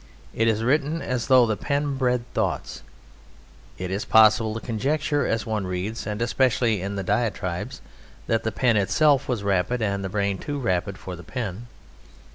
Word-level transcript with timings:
It 0.33 0.47
is 0.47 0.63
written 0.63 0.99
as 0.99 1.27
though 1.27 1.45
the 1.45 1.55
pen 1.55 1.95
bred 1.95 2.23
thoughts. 2.33 2.81
It 3.77 3.91
is 3.91 4.03
possible 4.03 4.51
to 4.55 4.59
conjecture 4.59 5.27
as 5.27 5.45
one 5.45 5.67
reads, 5.67 6.07
and 6.07 6.23
especially 6.23 6.81
in 6.81 6.95
the 6.95 7.03
diatribes, 7.03 7.81
that 8.25 8.41
the 8.41 8.51
pen 8.51 8.77
itself 8.77 9.27
was 9.29 9.43
rapid 9.43 9.79
and 9.79 10.03
the 10.03 10.09
brain 10.09 10.39
too 10.39 10.57
rapid 10.57 10.97
for 10.97 11.15
the 11.15 11.21
pen. 11.21 11.67